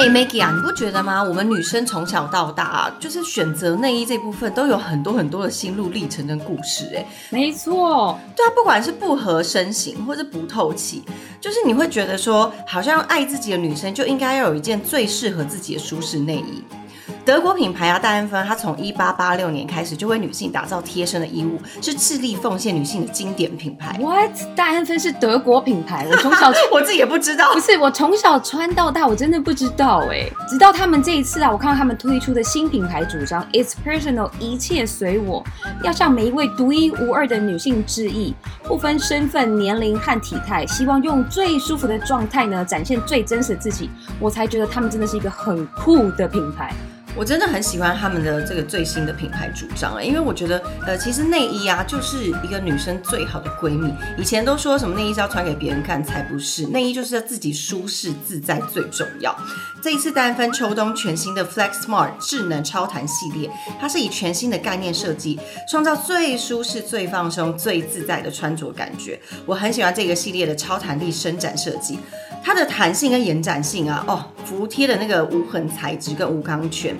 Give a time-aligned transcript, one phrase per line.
[0.00, 1.22] 哎，Maggie 啊，你不觉得吗？
[1.22, 6.90] 我们女生从小到大啊，就是选择内衣这部分都有很多很多的心路历程跟故事。
[6.96, 11.02] 哎，没错，对啊，不管是不合身形或是不透气，
[11.38, 16.64] 就是你会觉得说，好像爱自己的女生就应该要有一件最适合自己的舒适内衣。
[17.30, 23.96] 德国品牌啊，戴安芬，它从一八八六年开始就为女性打造贴身的衣物，是致力奉献女性的经典品牌。
[24.00, 24.32] What？
[24.56, 26.08] 戴安芬是德国品牌？
[26.10, 30.28] 我从小 我自己也不知道，不是我从小穿到大，我真的不知道哎。
[30.48, 35.44] 直到他们这一次啊，我看到他们推出的新品牌主张，It's personal，一切随我，
[35.84, 38.34] 要向每一位独一无二的女性致意，
[38.64, 43.88] 不分身份、年龄和体态，希望用最舒服的状态呢，展现最真实的自己。
[44.18, 46.74] 我才觉得他们真的是一个很酷的品牌。
[47.16, 53.92] 我真的很喜欢他们的这个最新的品牌主张啊，因为我觉得，呃，其实内衣啊，就是一个女生最好的闺蜜。
[54.16, 59.36] 以前都说什么内衣是要穿给别人看，才不是，内衣就是要自己舒适自在最重要。
[59.82, 69.20] 这一次单分秋冬全新的 Flex Smart 智能超弹系列，它是以全新的概念设计，创造最舒适、最放松、最自在的穿着感觉。
[69.44, 71.98] 我很喜欢这个系列的超弹力伸展设计。
[72.42, 76.96] 它的弹性跟延展性啊，哦，服贴的那个无痕材质跟无钢圈，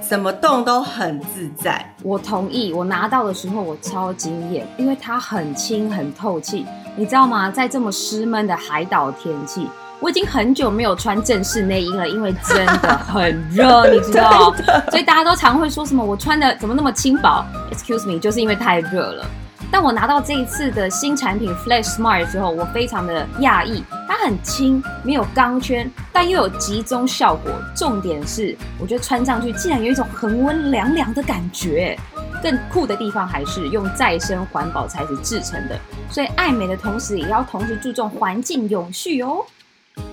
[0.00, 1.94] 怎么动都很自在。
[2.02, 6.64] 我同意，我拿到的时候我超惊艳，因为它很轻很透气。
[6.96, 7.50] 你知道吗？
[7.50, 9.66] 在这么湿闷的海岛天气，
[9.98, 14.54] 我已经很久没有穿正式内衣了，因为真的很热， 你知道。
[14.90, 19.26] 所以大家都常会说什么我穿的怎么那么轻薄？Excuse me，就是因为太热了。
[19.74, 27.50] 但我拿到这一次的新产品 Flash Smart 之后，我非常的讶异，它很轻，没有钢圈，但又有集中效果。
[27.74, 31.98] 重点是，我觉得穿上去竟然有一种恒温凉凉的感觉。
[32.40, 35.76] 更酷的地方还是用再生环保材质制成的，
[36.08, 39.44] 所以爱美的同时，也要同时注重环境永续哦。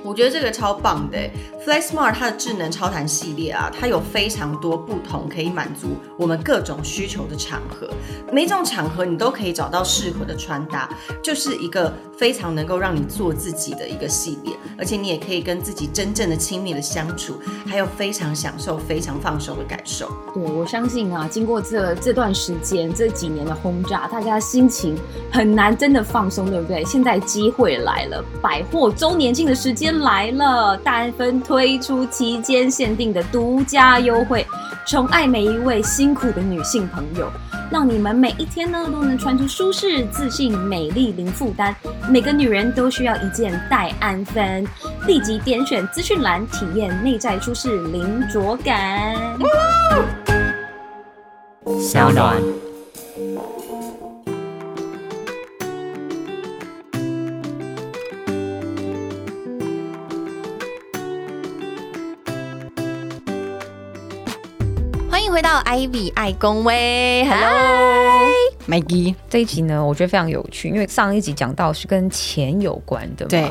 [0.04, 1.18] 我觉得这个超棒的
[1.64, 7.88] ，Flex Smart 它的智能超弹系列啊，它有非常多不同可以满足我们各种需求的场合，
[8.32, 10.90] 每种场合你都可以找到适合的穿搭，
[11.24, 17.36] 就是一个非常能够让你做自己的一个系列，而且你也可以跟自己真正的亲密的相处，
[17.68, 20.12] 还有非常享受、非常放松的感受。
[20.34, 24.97] 对我相信啊，经过这这段时间这几年的轰炸，大家心情
[25.31, 26.84] 很难真的放松，对不对？
[26.86, 29.92] 现在机会来了，百货周年庆的时间。
[30.02, 34.46] 来了，大安分推出期间限定的独家优惠，
[34.88, 37.30] 宠爱每一位辛苦的女性朋友，
[37.70, 41.76] 让你们每一天呢都能穿出舒适、自信、美丽、零负担。
[42.09, 44.66] 每个女人都需要一件戴安芬，
[45.06, 49.16] 立即点选资讯栏体验内在舒适零着感。
[51.80, 52.42] 小暖。
[65.31, 73.25] 回到 Ivy 爱公威，Hello，Maggie，这一集呢，我觉得非常有趣，因为上一集讲到是跟钱有关的。
[73.28, 73.50] 对，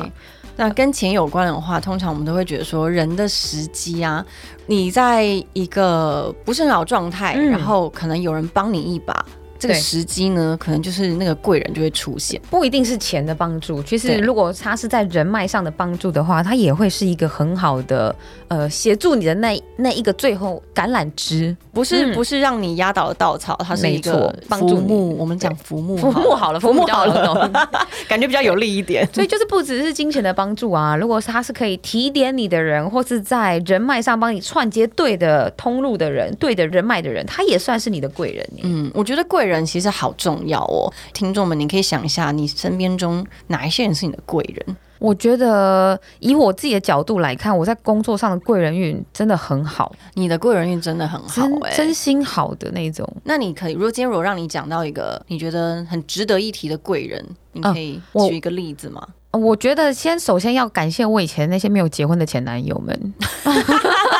[0.57, 4.23] 那跟钱有关的话，通常我们都会觉得说，人的时机啊，
[4.67, 9.25] 你在一个不是很好状态，然后可能有人帮你一把。
[9.59, 13.79] 这个时机呢，可能就是那个贵人就会出现，不一定是钱的帮助。
[13.83, 18.15] 其实，如果他是在人脉上的帮助的话，他也会是一个很好的
[18.47, 25.15] 呃协助你的那那一个最后橄榄枝，不是不是让你压倒的稻草，它是一个帮助木。
[25.17, 27.49] 我们讲浮木，浮木好了，浮木好了，
[28.09, 29.07] 感觉比较有利一点。
[29.13, 38.49] 所以就是不只是金钱的帮助啊，如果是他是可以提点你的人，或是在人脉上帮你串接对的通路的人，对的人脉的人，他也算是你的贵人。
[38.63, 39.51] 嗯，我觉得贵人。
[39.51, 44.77] 人其实好重要哦，听众们，你可以想一下，你身边中哪一些人是你的贵人？
[45.01, 53.11] 我觉得以我自己的角度来看，我在工作上的贵人运真的很好，你的贵人运真的很好，哎，真心好的那种。
[53.23, 59.01] 那你可以，如果今天如果让你讲到一个你觉得很值得一提的贵人，你可以举一个例子吗？
[59.31, 63.13] 我觉得先首先要感谢我以前那些没有结婚的前男友们，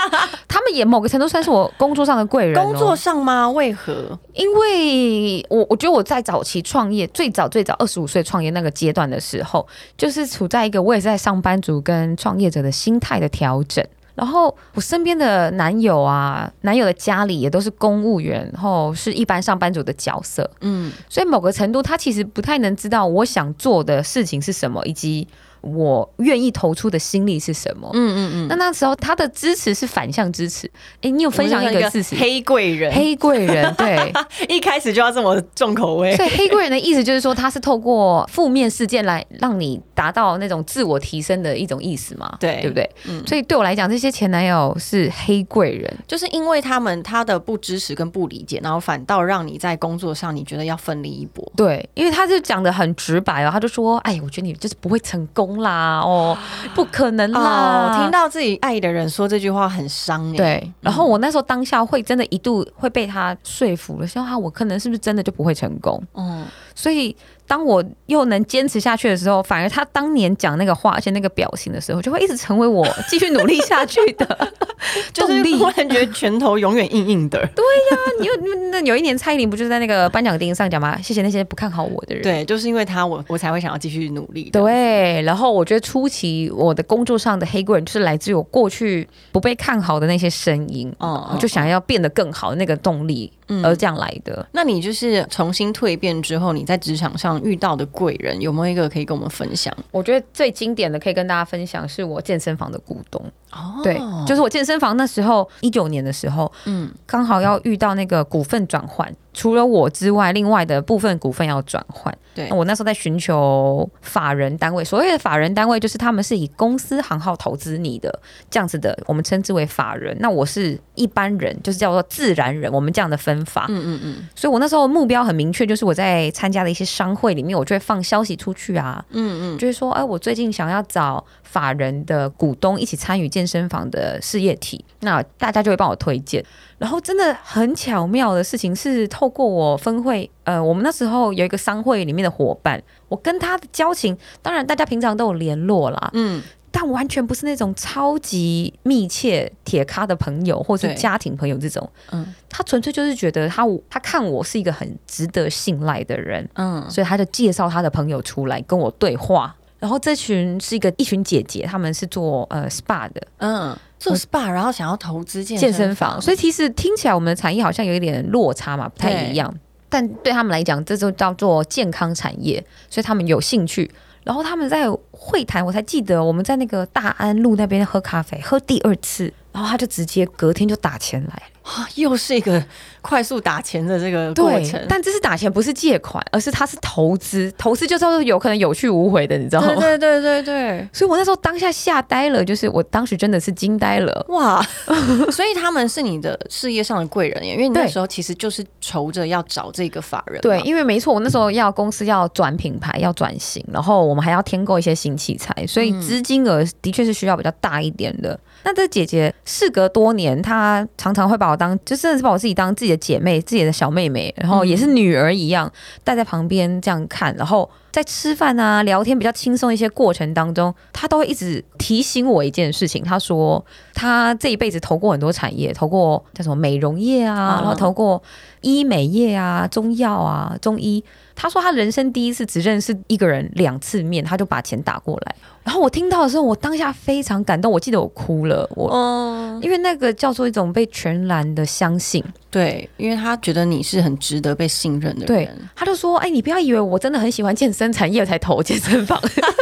[0.47, 2.53] 他们也某个程度算是我工作上的贵人。
[2.55, 3.49] 工作上吗？
[3.49, 4.17] 为何？
[4.33, 9.67] 因为我我觉得我在早期创业，最早最早二十五岁创业那个阶段的时候，
[9.97, 13.85] 就是处在一个我也是在上班族跟创业者的心态的调整。
[14.13, 25.25] 然后我身边的男友啊，男友的家里也都是公务员，然后是一般上班族的角色，嗯，所以某个程度他其实不太能知道我想做的事情是什么，以及
[25.61, 27.89] 我愿意投出的心力是什么。
[27.93, 30.69] 嗯嗯嗯，那那时候他的支持是反向支持。
[31.01, 32.15] 哎，你有分享一个事实？
[32.15, 34.11] 黑贵人，黑贵人， 对，
[34.49, 36.15] 一开始就要这么重口味。
[36.15, 42.35] 所以黑贵人的意思就是说，他是透过负面事件来让你达到那种自我提升的一种意思嘛？
[42.39, 42.89] 对，对不对？
[43.07, 43.23] 嗯。
[43.27, 51.49] 所以对我来讲，这些前男友是黑贵人，就是因为他们他的不支持跟不理解，然后反倒让你在工作上你觉得要奋力一搏。
[51.55, 56.37] 对，因为他就讲的很直白哦，他就说：“哎，我觉得你就是不会成功啦，哦，
[56.73, 60.31] 不可能啦。”听到自己爱的人说这句话很伤。
[60.33, 66.45] 对，然后我那时候当下会真的一度会被他说服了，想他，我可能是不是真的就不会成功？”嗯，
[66.75, 67.15] 所以。
[67.51, 74.25] 当我又能坚持下去的时候，反而他当年讲那个话，而且那个表情的时候，就会一直成为我继续努力下去的
[75.13, 75.59] 动力。
[75.59, 77.37] 突然觉得拳头永远硬硬的。
[77.53, 78.33] 对呀，你有
[78.71, 80.97] 那有一年蔡依林不就是在那个颁奖典礼上讲吗？
[81.01, 82.23] 谢谢那些不看好我的人。
[82.23, 84.49] 对，就是因为他，我我才会想要继续努力。
[84.49, 93.29] 对，然后我觉得初期我的工作上的黑贵人，就是来自于我过去不被看好的那些声音，嗯，就想要变得更好那个动力。
[93.65, 99.75] 而这样来的，那你就是重新蜕变之后，你在职场上遇到的贵人有没有一个可以跟我们分享？
[99.91, 103.21] 我觉得最经典的可以跟大家分享，是我健身房的股东。
[103.51, 109.13] 哦，对，就是我健身房那时候一九年的时候，嗯，刚好要遇到那个股份转换。
[109.33, 112.15] 除了我之外，另外的部分股份要转换。
[112.33, 114.83] 对，我那时候在寻求法人单位。
[114.83, 120.15] 所谓的法人单位，就是他们是以公司行号投资你的这样子的，我们称之为法人。
[120.19, 122.71] 那我是一般人，就是叫做自然人。
[122.71, 123.65] 我们这样的分法。
[123.67, 124.29] 嗯嗯嗯。
[124.35, 129.03] 所以我那时候目标很明确，就是我在参加的一些商会里面，我就会放消息出去啊。
[129.09, 129.57] 嗯嗯。
[129.57, 136.43] 就是说，哎，我最近想要找法人的股东一起参与健身房的事业体，那大家就会帮我推荐。
[136.81, 146.41] 然后真的很巧妙的事情是，透过我分会，呃，我们那时候有一个商会里面的伙伴，我跟他的交情，当然大家平常都有联络啦，嗯，
[146.71, 159.55] 但完全不是那种超级密切铁咖的朋友，或是家庭朋友这种，嗯，他纯粹就是觉得他他看我是一个很值得信赖的人，嗯，所以他就介绍他的朋友出来跟我对话。
[159.81, 169.51] 然后这群是一个一群姐姐，他们是做呃 SPA 的，嗯，做 SPA，然后想要投资健健身房，所以其实听起来我们的产业好像有一点落差嘛，不太一样。
[169.89, 173.91] 但对他们来讲，这就叫做健康产业，所以他们有兴趣。
[174.23, 181.43] 然后他们在会谈，我才记得我们在那个大安路那边喝咖啡，喝第二次，然后他就直接隔天就打钱来。
[181.63, 182.61] 啊，又是一个
[183.03, 189.75] 快速打钱的这个过程，但这是打钱不是借款，而是他是投资，投资就是有可能有去无回的，你知道吗？
[189.75, 194.59] 对对对对，所以我那时候当下吓呆了，就是我当时真的是惊呆了，哇！
[195.31, 208.37] 所以他们是你的事业上的贵人耶，因为你那时候其实就是愁着要找这个法人，对，因为没错，我那时候要公司要转品牌，要转型，然后我们还要添购一些新器材，所以资金额的确是需要比较大一点的。
[208.63, 215.71] 那这姐姐事隔多年，她常常会把我当，就真的是把我自己当自己的姐妹、自己的小妹妹，然后也是女儿一样
[216.03, 223.03] 带在旁边这样看，然后在吃饭啊、聊天比较轻松一些过程当中，她都会一直提醒我一件事情。
[223.03, 223.63] 她说，
[223.93, 228.21] 她这一辈子投过很多产业，投过叫什么美容业啊，然后投过
[228.61, 231.03] 医美业啊、中药啊、中医。
[231.41, 235.35] 她说，他人生第一次只认识一个人两次面，他就把钱打过来。
[235.63, 238.69] 然后我听到的时候，我当下非常感动，我记得我哭了。
[238.75, 242.23] 我，因为那个叫做一种被全然的相信。
[242.51, 245.49] 对，因为他觉得你是很值得被信任的人。
[245.75, 249.19] 他就说：“哎，你不要以为我真的很喜欢健身产业才投健身房，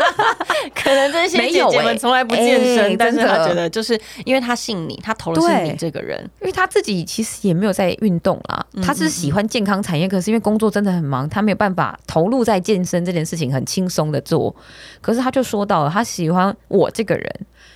[0.89, 6.19] 可能这些姐姐们从来不健身，但是他觉得就是因为他信你，他投的是你这个人。
[6.42, 14.56] 因为他自己其实也没有在运动啦，他是喜欢健康产业，可是因为工作真的很忙，他没有办法投入在健身这件事情很轻松的做。
[15.02, 17.30] 可是他就说到了。”他喜欢我这个人，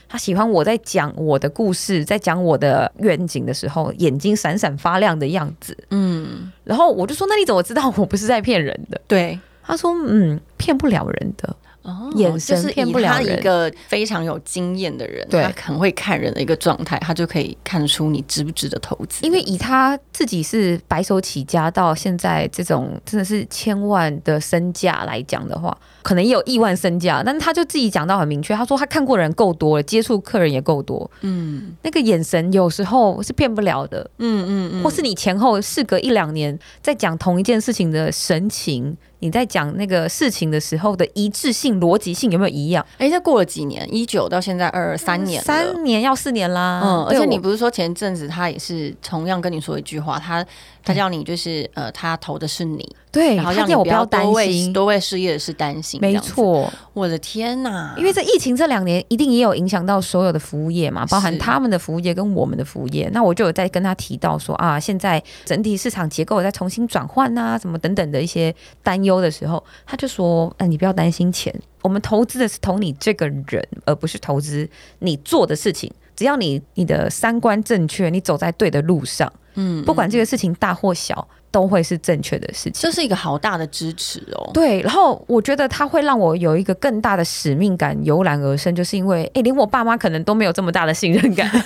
[0.08, 5.78] 他喜欢我在讲我的故事，在讲我的愿景的时候，眼睛闪闪发亮的样子。
[5.90, 13.40] 嗯，然后我就说：“那你怎么知道我不是在骗人的？”对，他说：“嗯，骗不了人的。”哦，眼神骗不了人。
[13.40, 19.25] 一个非常有经验的人，他很会看人的一个状态，他就可以看出你值不值得投资。
[19.25, 25.78] 因为以他自己是白手起家到现在这种真的是千万的身价来讲的话。
[26.04, 42.86] 可能也有亿万身价，但他就自己讲到很明确，他说他看过人够多了，接触客人也够多，嗯，那个眼神有时候是骗不了的，嗯嗯嗯，或是你前后事隔一两年在讲同一件事情的神情，你在讲那个事情的时候的一致性、逻辑性有没有一样？
[42.98, 50.46] 哎，这过了几年，一九到现在二三年，三年要四年啦，嗯，而且你不是说前阵子他也是同样跟你说一句话，他。
[50.84, 56.72] 他叫你就是呃，他投的是你，对，然后让你不要担心，多为事业是担心，没错。
[56.94, 57.94] 我的天呐！
[57.98, 63.10] 因为这疫情这两年，一定也有影响到所有的服务业嘛，包含他们的服务业跟我们的服务业。
[63.13, 75.92] 那我就有在跟他提到说啊，现在整体市场结构在重新转换啊，什么等等的一些担忧的时候，他就说，哎、你不要担心钱，我们投资的是投你这个人，而不是投资你做的事情。
[76.16, 82.74] 只要你你的三观正确，你走在对的路上，嗯，不管这个事情大或小，都会是正确的事情。
[82.74, 84.50] 这是一个好大的支持哦。
[84.54, 91.50] 对，然后我觉得它会让我有一个更大的使命感油然而生，就是因为，哎，连我爸妈可能都没有这么大的信任感。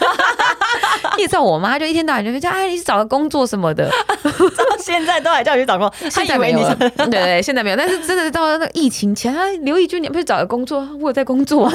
[1.17, 3.89] 你也知道，我妈就一天到晚就讲，哎，你去找个工作什么的。
[4.23, 7.75] 到 现在都还叫你去找工作，他以为你现在没有了， 对对，现在没有。
[7.75, 10.79] 但是真的到了那个疫情前，啊，刘义军，你不去找个工作？
[11.01, 11.71] 我有在工作。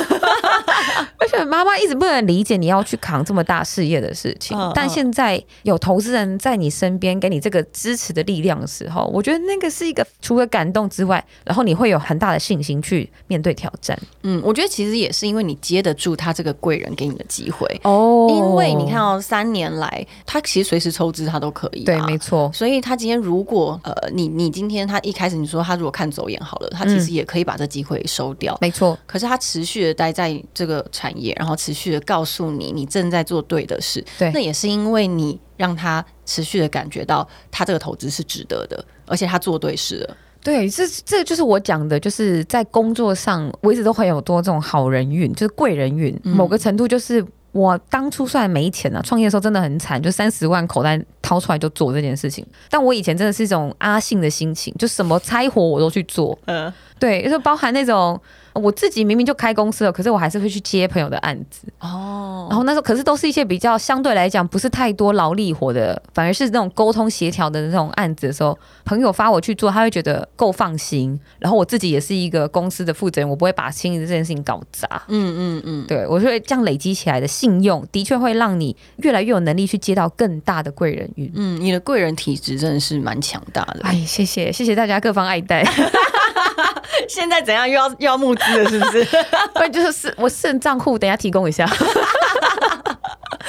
[1.18, 13.99] 而且妈妈一直不能理解你要去扛这么大事业的事情，但现在有投资人在你身边给你这个支持的力量的时候，我觉得那个是一个除了感动之外，然后你会有很大的信心去面对挑战。
[14.22, 28.54] 嗯，我觉得其实也是因为你接得住他这个贵人给你的机会，哦因为你看哦，三年来他其实随时抽资他都可以、啊，对，没错，所以他今天如果呃，你你今天他一开始你说他如果看走眼好了，他其实也可以把这机会收掉。
[28.60, 40.16] 没错，可是他持续的待在这个产业，然后持续的告诉你你正在做对的事，对那也是因为你让他持续的感觉到他这个投资是值得的，而且他做对事了。
[40.44, 46.14] 对，这这就是我讲的，就是在工作上，我一直都很有多这种好人运，就是贵人运。
[46.24, 52.44] 嗯某个程度就是我当初虽然没钱啊，创业的时候真的很惨，就三十万口袋掏出来就做这件事情。
[52.68, 56.38] 但我以前真的是一种阿信的心情，就什么差活我都去做。
[56.46, 58.20] 嗯，对，就是包含那种
[58.52, 61.66] 我自己明明就开公司了，可是我还是会去接朋友的案子。
[61.80, 71.18] 哦，然后那时候可是都是一些比较相对来讲不是太多劳力活的，反而是那种沟通协调的那种案子的时候，朋友发我去做，他会觉得够放心。
[71.38, 74.86] 然后我自己也是一个公司的负责人，我不会把轻易的这件事情搞砸。
[75.08, 81.31] 嗯嗯嗯，对我觉得这样累积起来的信用，的确会让你越来越有能力去接到更大的贵人运。
[81.35, 83.81] 嗯，你的贵人体质真的是蛮强大的。
[83.83, 85.64] 哎，谢谢谢谢大家各方爱戴。
[87.09, 89.04] 现在怎样又要又要募资了，是不是？
[89.52, 91.66] 不然就是是我肾账户，等一下提供一下。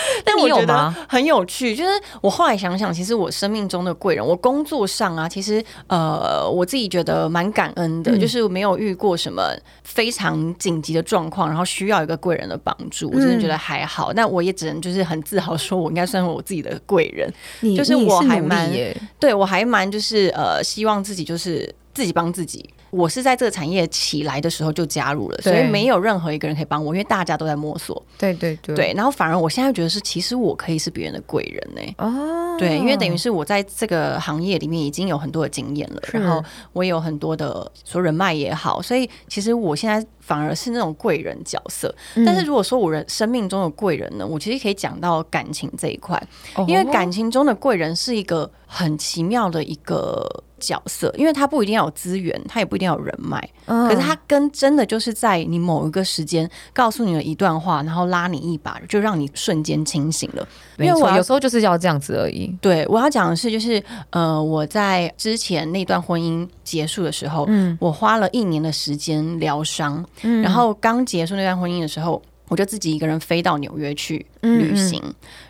[0.26, 0.96] 但我觉得你有吗？
[1.08, 1.90] 很有趣，就是
[2.22, 9.52] 我后来想想，其实我生命中的贵人，我工作上啊，其实呃，我自己觉得蛮感恩的，嗯就是没有遇过什么
[9.84, 14.12] 非常紧急的状况，然后需要一个贵人的帮助，我真的觉得还好。
[14.14, 17.32] 但我也只能就是很自豪说，我应该算是我自己的贵人。
[17.76, 18.72] 就是我还蛮
[19.20, 22.70] 对我还蛮就是呃，希望自己就是自己帮自己。
[22.90, 28.00] 我是在这个产业起来的时候就加入了，所以没有任何一个人可以帮我，因为大家都在摸索。
[28.20, 28.76] 对对对。
[28.76, 41.94] 对，然后反而我现在觉得是，其实我可以是别人的贵人呢、哦，对，因为等于是我在这个行业里面已经有很多的经验了，然后我也有很多的说人脉也好，所以其实我现在反而是那种贵人角色。
[42.14, 42.24] 嗯。
[42.24, 46.22] 但是如果说我人生命中的贵人呢，我其实可以讲到感情这一块，
[46.54, 60.48] 哦因为感情中的贵人是一个很奇妙的一个角色，因为他不一定要有资源，他也不一定要有人脉，嗯可是他跟真的就是在你某一个时间告诉你了一段话，然后拉你一把，就让你瞬间清醒了。
[60.78, 62.48] 因为我有时候就是要这样子而已。
[62.62, 72.22] 对，我要讲的是，就是呃，我在之前那段婚姻结束的时候，嗯我花了一年的时间疗伤，嗯然后刚结束那段婚姻的时候。
[72.50, 75.02] 我就自己一个人飞到纽约去嗯旅行，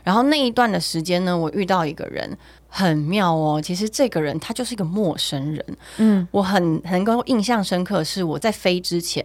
[0.03, 2.37] 然后那一段的时间呢，我遇到一个人
[2.75, 3.61] 很妙哦。
[3.61, 5.63] 其实这个人他就是一个陌生人，
[5.97, 9.23] 嗯我很能够印象深刻是我在飞之前，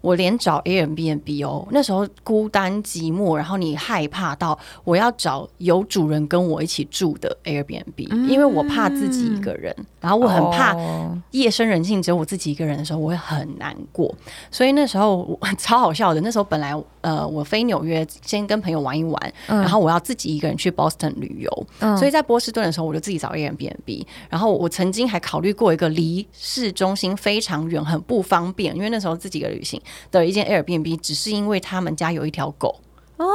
[0.00, 11.18] 我连找 Airbnb 哦，那时候孤单寂寞，然后你害怕到我要找有主人跟我一起住的 Airbnb，、因为我怕自己一个人，然后我很怕哦。
[11.32, 14.14] 夜深人静只有我自己一个人的时候，我会很难过。
[14.50, 19.60] 所以那时候我 超好笑的，那时候本来呃我飞纽约先跟朋友玩一玩，嗯。
[19.60, 21.96] 然后我要自己一个人去 Boston 旅游，嗯。
[21.96, 29.80] 所以在波士顿的时候我就自己找 Airbnb，然后我曾经还考虑过一个离市中心非常远、很不方便，因为那时候自己一个旅行
[30.10, 32.80] 的一间 Airbnb，只是因为他们家有一条狗。
[33.16, 33.26] 哦，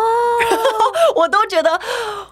[1.16, 1.80] 我都觉得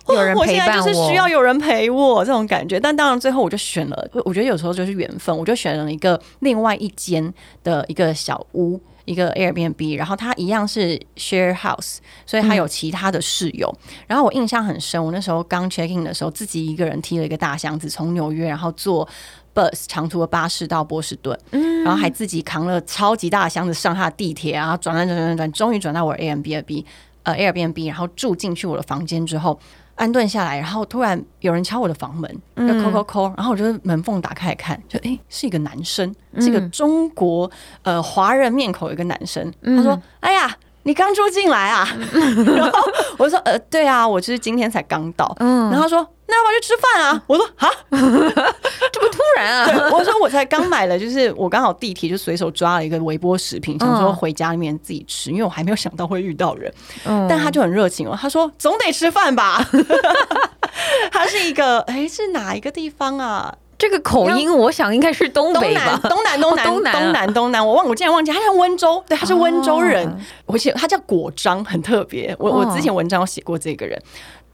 [0.07, 2.79] 有人我现在陪伴就是需要有人陪我这种感觉。
[2.79, 8.79] 但当然最后我就选了，我觉得有时候就是缘分，我就选了一个另外一间的一个小屋。
[9.05, 13.75] 一个 Airbnb，然后它一样是 share house，所以它有其他的室友。
[14.05, 19.05] 然后我印象很深，我那时候刚 check in 的时候，自己一个人提了一个大箱子从纽约，然后坐
[19.53, 21.37] bus 长途的巴士到波士顿，
[21.83, 26.85] 然后还自己扛了超级大的箱子上下地铁，然后转转转转转，终于转到我 Airbnb，
[27.23, 29.59] 呃 Airbnb，然后住进去我的房间之后。
[29.95, 37.51] 安顿下来，然后突然有人敲我的房门，就嗯扣扣扣，然后我就门缝打开来看，就诶是一个男生，嗯是一个中国
[37.83, 41.87] 呃华人面孔一个男生，嗯他说：“哎呀。”你刚住进来啊？
[42.55, 42.79] 然后
[43.17, 45.33] 我说呃，对啊，我就是今天才刚到。
[45.39, 47.21] 嗯然后他说那要不要去吃饭啊？
[47.27, 49.89] 我说啊，这么突然啊？
[49.93, 56.73] 我说我才刚买了，就是我刚好地铁就随手抓了一个微波食品，想说回家里面自己吃，因为我还没有想到会遇到人。
[57.05, 59.63] 嗯但他就很热情哦，他说总得吃饭吧。
[61.11, 63.53] 他是一个哎，是哪一个地方啊？
[63.81, 66.07] 这个口音，我想应该是东东北南吧？
[66.07, 72.35] 东南东南哦东南啊东南东南，我忘我竟然忘记，他像温州，对，他是温州人哦，而且他叫果章，很特别。
[72.37, 73.99] 我我哦之前文章有写过这个人，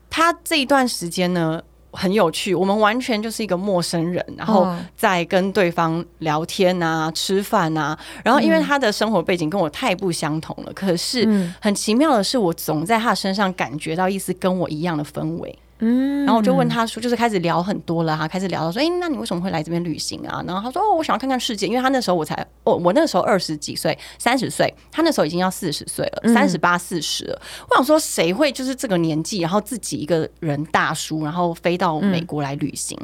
[0.09, 1.61] 他这一段时间呢。
[1.93, 15.57] 很有趣，我们完全就是一个陌生人，然后哦在跟对方聊天啊、吃饭啊，然后因为他的生活背景跟我太不相同了，可是嗯很奇妙的是，我总在他身上感觉到一丝跟我一样的氛围。
[15.79, 20.43] 嗯然后我就问他说，就是开始聊很多了哈，开始聊到说，哎、那你为什么会来这边旅行啊？
[20.45, 27.41] 然后他说，哦，我想要看看世界，因为他那时候我才，哦，我那时候二十几岁，三十岁，他那时候已经要四十岁了，三十八、四十了。
[27.69, 32.97] 我想说，谁会就是这个年纪，然后自己一个人大叔，然后飞到美国来旅行？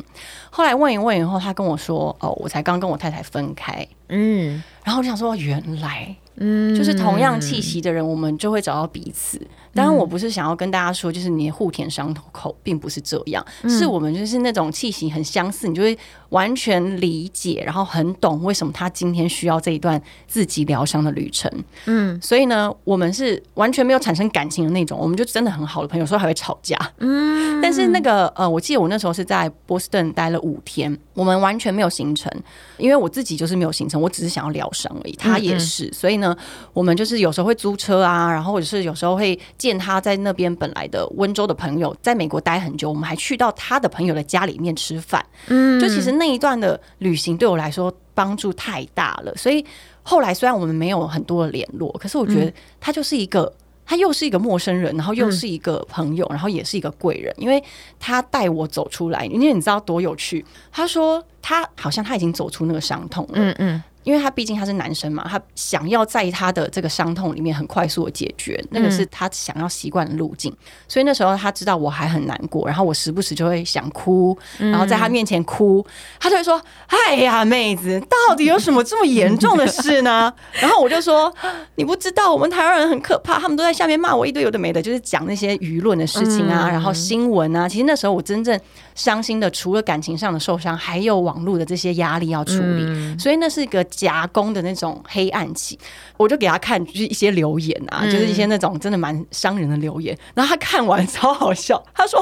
[0.49, 3.87] 后来问一问以后，他跟我说，哦，我才刚跟我太太分开。
[4.09, 9.39] 嗯然后我就想说，原来嗯就是同样气息的人，我们就会找到彼此。
[9.75, 15.97] 当然，我不是想要跟大家说，就是你的互舔伤口，并不是这样，是我们就是那种气息很相似，你就会
[16.29, 21.51] 完全理解，然后很懂为什么他今天需要这一段自己疗伤的旅程。
[21.85, 26.77] 嗯所以呢，我们是完全没有产生感情的那种，我们就真的很好的朋友，有时候还会吵架。
[26.99, 32.31] 嗯但是那个呃，我记得我那时候是在波士顿待了五天，我们完全没有行程，
[32.77, 36.35] 因为我自己就是没有行程，我只是想要疗伤而已，他也是，所以呢，
[36.73, 49.63] 我们就是有时候会租车啊，然后或者是有时候会见他在那边本来的温州的朋友，在美国待很久，我们还去到他的朋友的家里面吃饭，嗯就其实那一段的旅行对我来说帮助太大了，所以
[50.01, 52.51] 后来虽然我们没有很多的联络，可是我觉得
[52.81, 53.53] 他就是一个。
[53.85, 57.61] 他又是一个陌生人，然后又是一个朋友，然后也是一个贵人，因为
[57.99, 59.25] 他带我走出来。
[59.25, 60.43] 因为你知道多有趣？
[60.71, 70.53] 他说他好像他已经走出那个伤痛了，嗯嗯因为他毕竟他是男生嘛，他想要在他的这个伤痛里面很快速的解决，那个是他想要习惯的路径。
[70.88, 75.86] 所以那时候他知道我还很难过，然后我时不时就会想哭，然后在他面前哭，
[76.19, 81.34] 他就会说：“哎呀，妹子，到底有什么这么严重的事呢？” 然后我就说
[81.75, 87.67] ：“你不知道，我们台湾人很可怕，他们都在下面骂我一堆有的没的，就是讲那些舆论的事情啊，然后新闻啊。
[87.69, 88.60] 其实那时候我真正
[88.95, 93.17] 伤心的，除了感情上的受伤，还有网络的这些压力要处理。
[93.17, 95.77] 所以那是一个夹攻的那种黑暗期，
[96.17, 100.17] 我就给他看就是一些留言啊，就是一些那种真的蛮伤人的留言。
[100.34, 102.19] 然后他看完超好笑，他说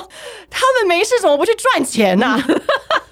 [0.50, 2.38] 他们没事怎么不去赚钱呐、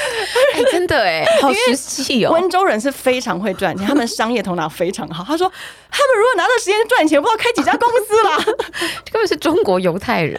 [0.54, 2.32] 哎，真的哎，好实际哦。
[2.32, 5.24] 温州人是非常会赚钱，他们商业头脑非常好。
[5.24, 5.50] 他说
[5.90, 8.36] 他们如果拿到时间赚钱，不知道开几家公司啦。
[9.12, 10.36] 根本是中国犹太人。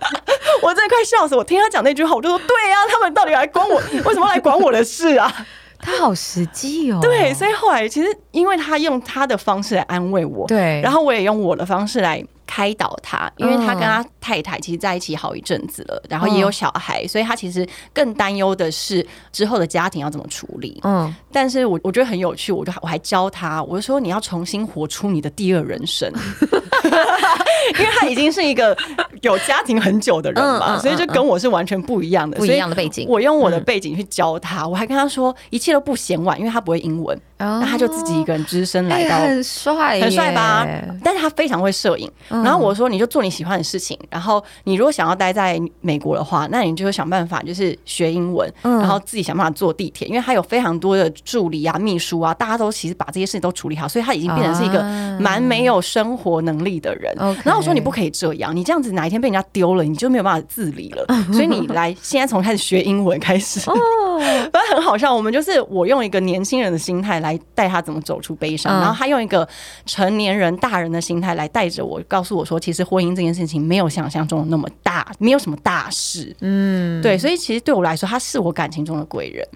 [0.62, 1.36] 我真的快笑死！
[1.36, 3.76] 我听他讲那句话，我就说对呀、他们到底来管我？
[4.04, 5.46] 为什么来管我的事啊？
[5.78, 6.98] 他好实际哦。
[7.02, 20.80] 对，所以后来其实因为他用他的方式来安慰我，对然后我也用我的方式来开导他，因为他跟他太太其实在一起好一阵子了，然后也有小孩，所以他其实更担忧的是之后的家庭要怎么处理。
[20.84, 26.12] 嗯，但是我我觉得很有趣，我就我还教他，我就说你要重新活出你的第二人生，
[27.78, 28.76] 因为他已经是一个
[29.22, 39.18] 有家庭很久的人嘛，所以就跟我是完全不一样的，不一样的背景我用我的背景去教他，我还跟他说一切都不嫌晚，因为他不会英文，那那他就自己一个人只身来到。
[39.18, 40.66] 很帅，很帅吧？
[41.02, 42.10] 但是他非常会摄影。
[42.30, 43.98] 嗯然后我说，你就做你喜欢的事情。
[44.10, 57.14] 然后你如果想要待在美国的话，那你就会想办法，就是学英文，嗯然后自己想办法坐地铁，因为他有非常多的助理啊、秘书啊，大家都其实把这些事情都处理好，所以他已经变成是一个啊蛮没有生活能力的人。
[57.42, 61.06] 然后我说，你不可以这样，你这样子哪一天被人家丢了，你就没有办法自理了。
[61.32, 63.60] 所以你来现在从开始学英文开始。
[63.70, 63.74] 哦，
[64.52, 69.48] 反正很好笑，我们就是我用一个年轻人的心态来带他怎么走出悲伤，嗯然后他用一个
[69.86, 76.34] 成年人、大人的心态来带着我，告诉我说，其实婚姻这件事情没有想象中的那么大，没有什么大事。
[76.40, 79.46] 嗯，对，所以其实对我来说，他是我感情中的贵人。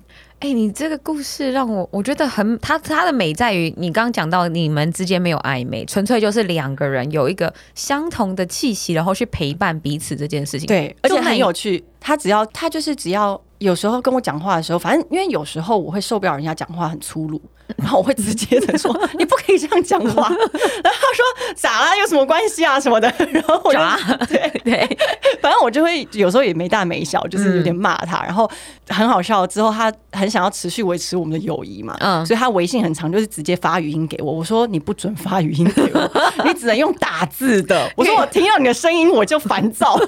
[0.40, 10.68] 哎、你这个故事让我我觉得很，它它的美在于你刚刚讲到你们之间没有暧昧，纯粹就是两个人有一个相同的气息，然后去陪伴彼此这件事情。
[10.68, 11.84] 对，而且很有趣。
[11.98, 17.42] 他只要他就是只要有时候跟我讲话的时候，反正因为有时候我会受不了人家讲话很粗鲁，
[17.76, 20.48] 然后我会直接的说你不可以这样讲话，然后
[20.82, 23.78] 他说咋啦，有什么关系啊什么的，然后我就
[24.26, 24.98] 对对，
[25.42, 28.50] 反正我就会有时候也没大没小，就是有点骂他，然后
[28.88, 29.46] 很好笑。
[29.46, 36.10] 之后他很想要持续维持我们的友谊嘛，嗯，所以他微信很长，就是直接发语音给我，我说你不准发语音给我，
[36.44, 37.90] 你只能用打字的。
[37.96, 39.98] 我说我听到你的声音我就烦躁。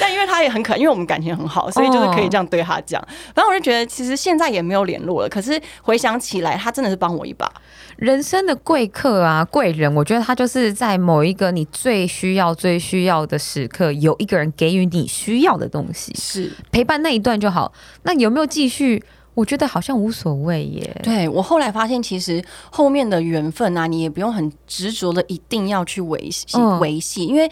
[0.00, 3.00] 但因为他也很可爱，因为我们感情很好，所以就是可以这样对他讲。
[3.32, 5.28] 反正我就觉得，其实现在也没有联络了。
[5.28, 7.50] 可是回想起来，他真的是帮我一把。
[7.96, 17.72] 人生的贵客啊，贵人，我觉得他就是在某一个你最需要、最需要的时刻，有一个人给予你需要的东西，是陪伴那一段就好。
[18.02, 19.02] 那有没有继续？
[19.34, 21.00] 我觉得好像无所谓耶。
[21.02, 27.50] 对我后来发现，其实后面的缘分啊，你也不用很执着的一定要去维系维系，因为。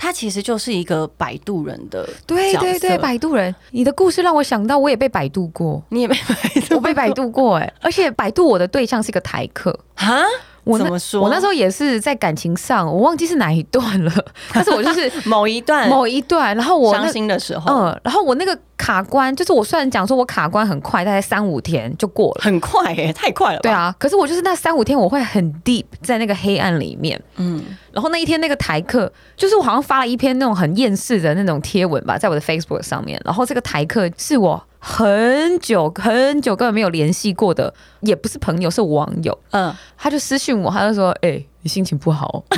[0.00, 3.54] 他其实就是一个摆渡人的对对对，摆渡人。
[3.72, 9.76] 你的故事让我想到，我也被摆渡过， 你也被摆渡， 我被摆渡过哎，而且摆渡我的对象是一个台客。
[9.96, 10.22] 啊。
[10.68, 11.22] 我怎么说？
[11.22, 14.12] 我那时候也是在感情上，我忘记是哪一段了，
[14.52, 23.60] 但是我就是 某一段某一段，然后我伤心的时候，嗯，然后我那个卡关，就是我虽然讲说我卡关很快，大概三五天就过了，很快耶，太快了。
[23.60, 34.62] 对啊，可是我就是那三五天，我会很 deep 在那个黑暗里面，嗯，然后那一天那个台客，就是我好像发了一篇那种很厌世的那种贴文吧，在我的 Facebook 上面，然后这个台客是我。
[34.78, 39.36] 很久很久根本没有联系过的，也不是朋友，是网友。
[39.50, 42.44] 嗯，他就私信我，他就说：“哎，你心情不好。”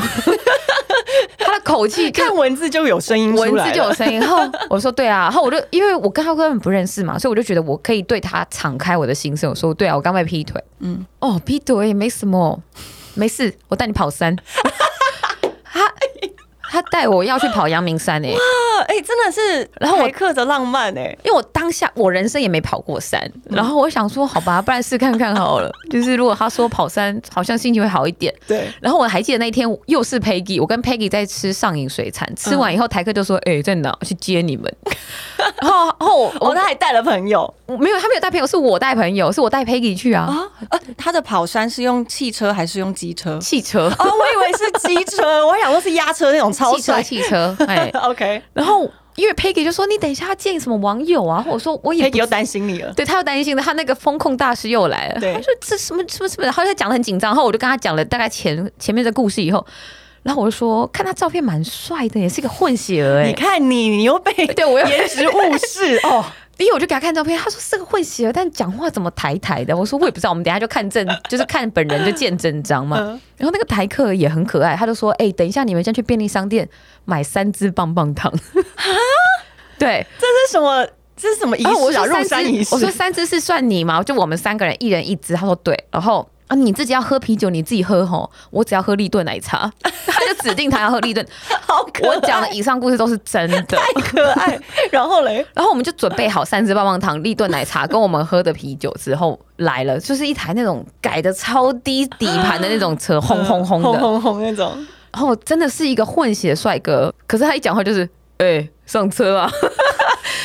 [1.38, 4.20] 他的口气，看文字就有声音，文字就有声音。
[4.20, 9.48] 然后 我说：“对啊。”然后我就因为我跟他根本不认识嘛，所以我就觉得我可以对他敞开我的心声。
[9.48, 12.62] 我说：“对啊，我刚被劈腿。”嗯，哦，劈腿也没什么，
[13.14, 14.37] 没事，我带你跑山。
[16.70, 16.80] 他。
[16.90, 18.38] 带我要去跑阳明山诶，哇，
[18.88, 25.70] 哎，真的是，然后我刻着浪漫哎，因为我当下我人生也没跑过山，然后我想说，好吧，不然试看看好了。
[25.88, 28.35] 就是如果他说跑山，好像心情会好一点。
[28.48, 33.96] 对，然后我还记得那一天又是 Peggy，我跟 Peggy 在吃上瘾水产，吃完以后台客就说，哎，在哪？
[34.04, 34.74] 去接你们。
[35.62, 40.24] 然后，然后我他还带了朋友，没有，他没有带朋友，是我带朋友，是我带 Peggy 去啊。
[40.70, 43.38] 啊，他的跑山是用汽车还是用机车？
[43.38, 47.56] 汽车哦，我以为是机车，我想说是压车那种超车汽车。
[47.66, 48.42] 哎， OK。
[48.52, 59.66] 然后因为 Peggy 就说你等一下要见什么网友啊，或者说我也又担心你了，对他又担心了，他那个风控大师又来了，他说这什么什么什么，然后他讲的很紧张，然后我就跟他讲了大概前前面的故事以后。
[60.22, 63.28] 然后我就说，看他照片蛮帅的，也是一个混血儿哎。
[63.28, 66.22] 你看你，你又被 对我 颜值误视哦。
[66.64, 69.76] 因为我就给他看照片，他说是个混血儿，但讲话怎么台台的？
[69.76, 72.96] 我说我也不知道，我们等下就看证，就是看本人就见真章嘛。
[73.36, 76.68] 然后那个台客也很可爱，他就说：“哎，等一下你们先去便利商店
[77.04, 78.30] 买三支棒棒糖。
[78.76, 78.84] ”啊，
[79.78, 80.86] 对，这是什么？
[81.16, 82.06] 这是什么仪式啊？
[82.06, 82.74] 入山仪式？
[82.74, 84.02] 我说三支是算你吗？
[84.02, 85.34] 就我们三个人一人一支。
[85.34, 86.29] 他说对，然后。
[86.50, 91.24] 啊，你自己要喝啤酒，你自己喝吼，我只要喝立顿奶茶， 他就指定他要喝立顿。
[91.60, 92.16] 好可爱！
[92.16, 94.58] 我讲的以上故事都是真的，太可爱。
[94.90, 104.72] 然后嘞，然后我们就准备好三支棒棒糖、立顿奶茶跟我们喝的啤酒之后来了，就是一台那种改的超低底盘的那种车，轰轰轰的，轰轰轰那种。
[105.12, 108.08] 然后真的是一个混血帅哥，可是他一讲话就是，
[108.38, 109.48] 哎，上车啊。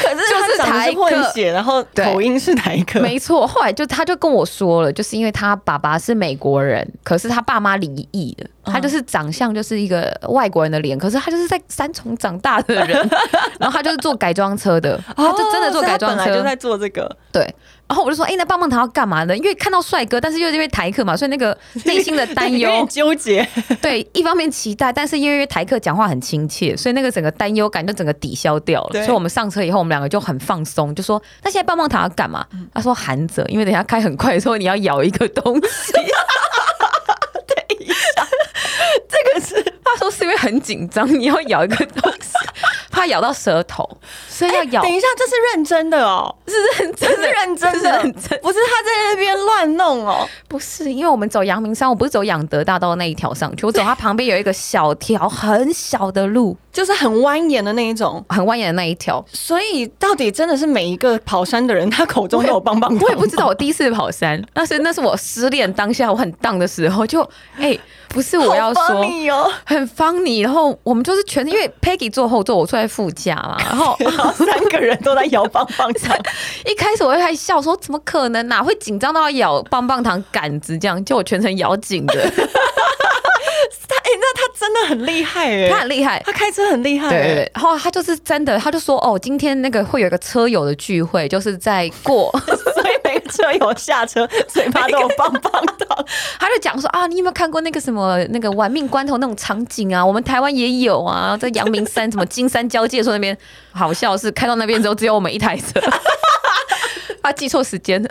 [0.01, 3.45] 可是就是台混血，然后口音是台客，没错。
[3.45, 13.09] 后来就他就跟我说了，就是因为他爸爸是美国人，可是他爸妈离异的，他就是长相就是一个外国人的脸，可是他就是在三重长大的人，
[13.59, 17.47] 然后他就是做改装车的，他就真的做改装车，就在做这个，对。
[17.87, 19.37] 然后我就说，哎，那棒棒糖要干嘛呢？
[19.37, 23.47] 因为看到帅哥，但是又因为台客嘛，所以那个 内心的担忧、纠结。
[23.81, 29.03] 对，一方面期待，但是因为台客讲话很亲切，所以那个整个担忧感就整个抵消掉了。
[29.03, 32.45] 所以我们上车以后，我们两个就很放松，就说：那现在棒棒糖要干嘛？
[32.73, 35.93] 他说含着，因为等下开很快的时候，你要咬一个东西。
[35.93, 36.03] 等
[37.79, 38.27] 一下，
[39.07, 42.29] 这个是他说是因为很紧张，你要咬一个东西。
[42.89, 43.85] 怕咬到舌头，
[44.37, 44.81] 所以要咬。
[44.81, 47.99] 等一下，这是认真的哦，是认真，是认真的，
[48.41, 50.27] 不是他在那边乱弄哦。
[50.49, 59.23] 不是，因为我们走阳明山，我不是走养德大道那一条上去，我走它旁边有一个小条很小的路，就是很蜿蜒的那一种，很蜿蜒的那一条。
[59.31, 62.99] 所以到底真的是每一个跑山的人，他口中都有棒棒糖。
[62.99, 67.77] 我也不知道，我第一次跑山，那是那是我失恋当下我很荡的时候，就哎。
[68.07, 73.93] 不是我要说，哦很方你，然后我们就是全因为 Peggy 坐后座，我坐在副驾嘛，然后
[74.31, 76.17] 三个人都在咬棒棒糖。
[76.65, 81.03] 一开始我还笑说，怎么可能哪会紧张到要咬棒棒糖杆子这样？
[81.05, 82.31] 就我全程咬紧的。
[84.75, 86.21] 真的很厉害哎，他很厉害。
[86.25, 96.05] 他开车很厉害，对对对，然后他就是真的，他就说哦，今天那个会有一个车友的聚会，就是在过， 所以每个车友下车 嘴巴都有棒棒糖。
[96.37, 100.05] 他就讲说啊，你有没有看过那个什么那个玩命关头那种场景啊？
[100.05, 103.37] 我们台湾也有啊，在阳明山什么金山交界处那边，
[103.71, 105.79] 好笑是开到那边之后只有我们一台车，
[107.23, 108.03] 他记错时间。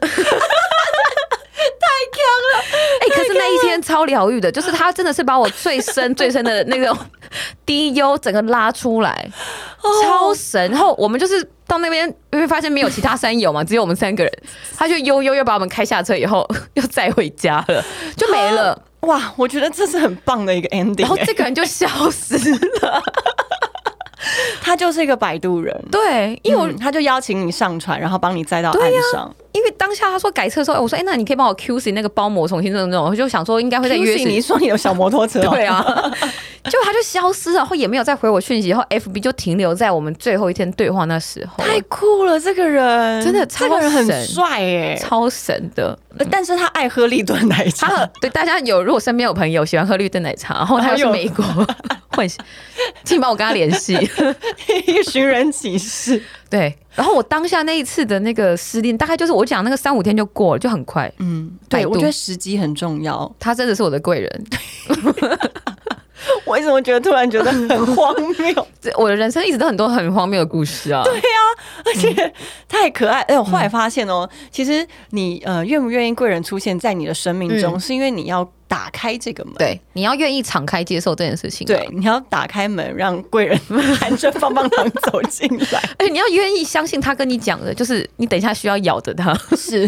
[3.35, 6.97] 那一天超疗愈的，就是他真的是把我最深 最深的那个
[7.66, 9.29] 低优整个拉出来，
[10.03, 10.70] 超神。
[10.70, 14.33] 然后我们就是到那边，因为发现没有其他山友嘛，只有我们三个人，
[14.77, 17.85] 他就悠悠又把我们开下车，以后 又载回家了，
[18.16, 18.81] 就没了。
[19.01, 21.25] 哇，我觉得这是很棒的一个 ending 然后欸。
[21.27, 22.35] 这个人就消失
[22.81, 23.03] 了。
[24.61, 26.77] 他就是一个摆渡人，对，因为我、嗯。
[26.77, 29.35] 他就邀请你上船，然后帮你载到岸上。
[29.53, 35.51] 因为当下他说改车的时候，我说哎、那你可以帮我 QC 那个包膜重新弄弄，我就想说应该会在约你说你有小摩托车、哦？
[35.55, 35.81] 对啊，
[36.64, 43.23] 就他就消失了，然后也没有再回我讯息，然后 FB 就停留在我们最后一天对话那时候，太酷了，这个人。
[43.25, 45.97] 真的这个人很帅哎，超神的。
[46.18, 47.88] 呃但是他爱喝立顿奶茶。
[47.88, 48.11] 喝。
[48.20, 51.44] 对大家有，如果身边有朋友喜欢喝绿顿奶茶，然后他又是美国
[52.14, 52.38] 混血，
[53.05, 53.94] 请帮我跟他联系。
[54.87, 56.20] 一个寻人启事。
[56.50, 61.11] 对，然后我当下那一次的那个失恋，大概就是我讲那个三五天就过了，就很快。
[61.18, 63.31] 嗯，对，我觉得时机很重要。
[63.40, 64.44] 他真的是我的贵人，
[66.46, 68.66] 我为什么觉得突然觉得很荒谬？
[68.81, 71.03] 这我的人生一直都很多很荒谬的故事啊。
[71.03, 71.40] 对啊，
[71.85, 72.33] 而且
[72.68, 73.20] 太可爱。
[73.22, 79.54] 哎，我后来发现哦，其实你呃愿不愿意贵人出现在你的生命中，嗯是因为你要打开这个门。
[79.54, 81.68] 对，你要愿意敞开接受这件事情、啊。
[81.68, 83.56] 对，你要打开门，让贵人
[84.00, 85.80] 含着棒棒糖走进来。
[85.96, 89.32] 而且你要愿意相信他跟你讲的，就是你等一下需要咬着他。
[89.56, 89.82] 是，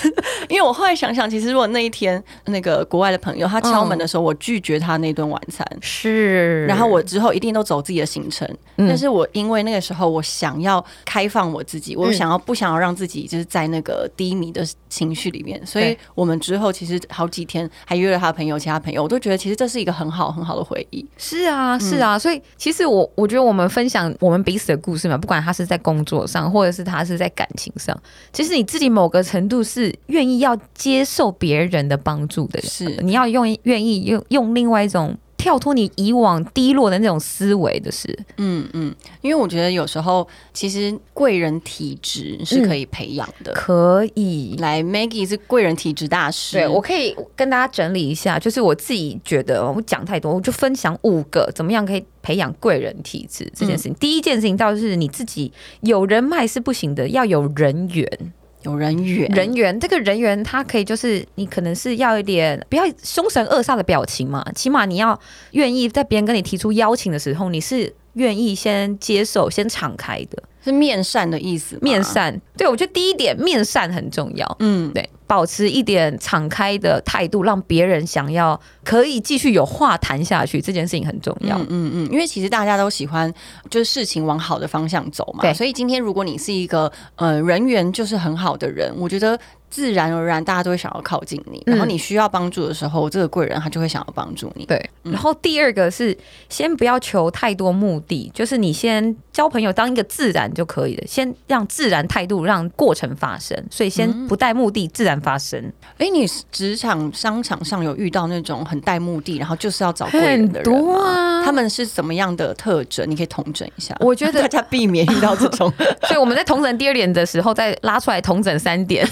[0.48, 5.66] 因为我后来想想，其实如果那一天那个国外的朋友他敲门的时候，我拒绝他那顿晚餐。
[5.82, 8.48] 是然后我之后一定都走自己的行程，
[8.78, 21.04] 嗯但是我因为那个时候我想要开放我自己，我嗯想要不想要让自己就是在那个低迷的情绪里面，所以我们之后其实好几天还约了他的朋友、其他朋友，我都觉得其实这是一个很好很好的回忆。
[21.16, 27.98] 是啊，是啊，所以其实我我觉得我们分享我们彼此的故事嘛，不管他是在工作上，或者是他是在感情上，
[28.32, 43.50] 其实你自己某个程度是愿意要接受别人的帮助的，是你要用愿意用用另外一种跳脱你以往低落的那种思维的是，嗯嗯，因为我觉得有时候其实贵人体质是可以培养的。
[43.54, 44.54] 可以。
[44.58, 53.94] 来，Maggie 是贵人体质大师，对，我可以跟大家整理一下，就是我自己觉得我讲太多，我就分享五个怎么样可以培养贵人体质这件事情。
[53.94, 55.50] 第一件事情倒是你自己
[55.80, 58.34] 有人脉是不行的，要有人缘。
[58.62, 65.18] 有人缘，人缘，这个人缘，他可以就是你可能是要一点不要凶神恶煞的表情嘛，起码你要
[65.52, 70.42] 愿意在别人跟你提出邀请的时候，你是愿意先接受、先敞开的。
[70.62, 74.56] 是面善的意思，面善，对我觉得第一点面善很重要。
[74.58, 81.56] 嗯，对，保持一点敞开的态度，让别人想要可以继续有话谈下去，这件事情很重要。
[81.56, 83.32] 嗯嗯嗯，因为其实大家都喜欢
[83.70, 89.38] 就是事情往好的方向走嘛，对所以今天如果你是一个呃人缘就是很好的人，我觉得
[89.70, 94.66] 自然而然大家都会想要靠近你，嗯然后你需要帮助的时候，这个贵人他就会想要帮助你。
[94.66, 96.16] 对，然后第二个是
[96.48, 105.60] 先不要求太多目的，就是你先交朋友当一个自然就可以了，先让自然态度让过程发生，所以先不带目的自然发生。
[105.98, 111.04] 哎、你职场商场上有遇到那种很带目的，然后就是要找贵人的人很多吗？
[111.04, 113.08] 啊他们是怎么样的特征？
[113.10, 113.96] 你可以统整一下。
[114.00, 115.72] 我觉得 大家避免遇到这种，
[116.06, 119.06] 所以我们在同整第二点的时候，再拉出来同整三点。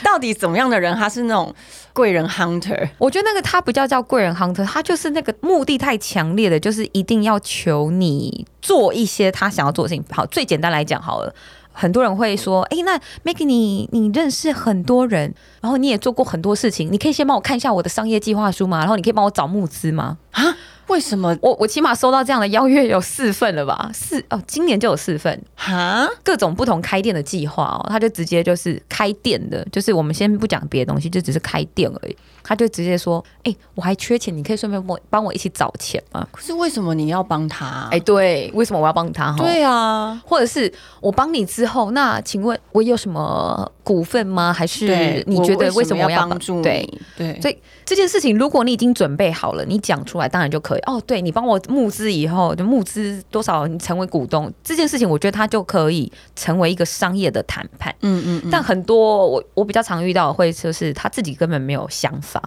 [0.04, 1.54] 到底怎么样的人他是那种
[1.92, 2.88] 贵人 hunter？
[2.98, 10.04] 我觉得那个他不叫叫贵人 hunter，他就是那个目的太强烈的，就是一定要求你做一些他想要做的事情。
[10.10, 11.34] 好，最简单来讲好了。
[11.72, 18.78] 很多人会说：“哎、那 Maggie，你你认识很多人，然后你也做过很多事情，你可以先帮我看一下我的商业计划书吗？
[18.80, 20.56] 然后你可以帮我找募资吗？”啊？
[20.88, 21.36] 为什么？
[21.40, 23.90] 我我起码收到这样的邀约有四份了吧？
[23.94, 26.08] 四哦，今年就有四份，哈？
[26.24, 32.16] 各种不同开店的计划哦，他就直接就是开店的，就是我们先不讲别的东西，就只是开店而已。
[32.42, 39.32] 他就直接说：“哎、我还缺钱，你可以顺便帮我帮我一起找钱吗可是为什么你要帮他？？”哎、对，为什么我要帮他？
[39.32, 44.52] 哈，对啊，或者是我帮你之后，那请问我有什么股份吗？
[44.52, 47.00] 还是，你觉得为什么要帮助对，你？
[47.18, 50.80] 对，所以这件事情，如果你已经准备好了，你讲出来当然就可以。
[50.82, 57.92] 哦，对你帮我募资以后，就募资多少，你成为股东这件事情，我觉得它就可以成为一个商业的谈判。
[58.02, 62.40] 嗯嗯嗯，但很多我我比较常遇到的会就是他自己根本没有想法，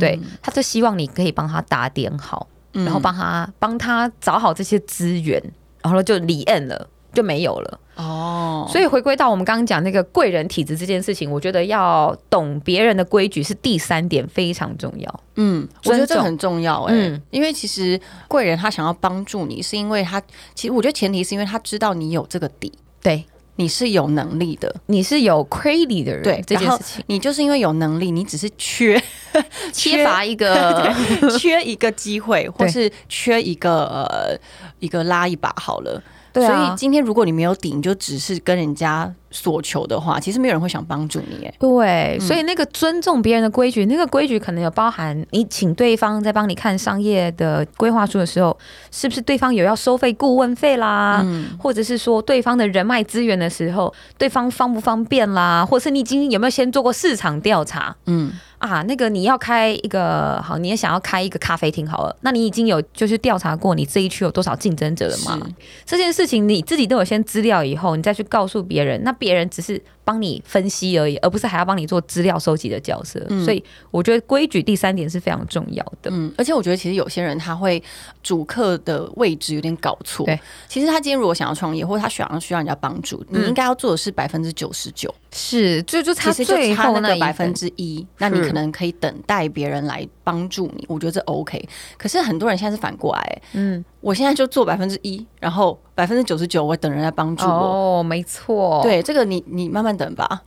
[0.00, 2.48] 对，他就希望你可以帮他打点好。
[2.72, 5.42] 然后帮他帮他找好这些资源，
[5.82, 7.80] 然后就离岸了，就没有了。
[7.96, 15.20] 哦，所以回归到我们刚刚讲那个贵人体质这件事情，我觉得要懂别人的规矩是第三点非常重要。
[15.34, 20.22] 嗯，我觉得这很重要哎、嗯因为其实贵人他想要帮助你，是因为他
[20.54, 23.24] 其实我觉得前提是因为他知道你有这个底，对，
[23.56, 24.72] 你是有能力的。
[24.86, 29.02] 你是有 crazy 的人，对，这件事情你就是因为有能力，你只是缺
[29.74, 30.94] 缺乏一个
[31.36, 34.38] 缺一个机会，或是缺一个呃
[34.78, 36.00] 一个拉一把好了。
[36.38, 36.66] 对啊。
[36.66, 41.44] 所以今天如果你没有底，你就只是跟人家索求的话，其实没有人会想帮助你。
[41.44, 48.56] 哎，对，所以那个尊重别人的规矩，那个规矩可能有包含你请对方在帮你看商业的规划书的时候，
[48.90, 51.24] 是不是对方有要收费顾问费啦，
[51.58, 57.94] 或者是说对方的人脉资源的时候，对方方不方便啦，或者是你已经有没有先做过市场调查？
[58.06, 65.40] 嗯，啊，那个你要开一个好，你也想要开一个咖啡厅好了，那你已经有就是调查过你这一区有多少竞争者了吗？
[65.86, 73.20] 这件事情你自己都有先资料以后，你再去告诉别人，那别人只是帮你分析而已，而不是还要帮你做资料收集的角色。
[73.44, 76.10] 所以我觉得规矩第三点是非常重要的。
[76.10, 77.82] 嗯，而且我觉得其实有些人他会
[78.22, 80.24] 主客的位置有点搞错。
[80.24, 91.66] 对，其实他今天如果想要创业，或者他想要需要人家帮助，你应该要做的是百分之九十九，是，就就差最后那百分分之一，那你可能可以等待别人来帮助你，我觉得这 OK。
[91.96, 97.50] 可是很多人现在是反过来、欸，嗯，我现在就做百分之一，然后百分之九十九我等人来帮助我。
[97.50, 100.42] 哦，没错，对，这个你你慢慢等吧。